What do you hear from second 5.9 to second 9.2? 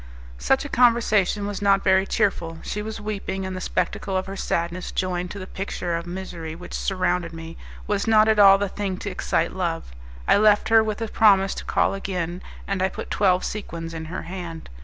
of misery which surrounded me, was not at all the thing to